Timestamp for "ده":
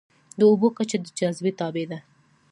1.91-1.99